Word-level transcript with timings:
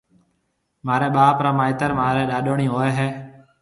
مهاريَ 0.85 1.09
ٻاپ 1.15 1.37
را 1.43 1.51
مائيتر 1.59 1.89
مهاريَ 1.97 2.23
ڏاڏوڻِي 2.31 2.67
هوئيَ 2.73 2.91
هيَ۔ 2.99 3.07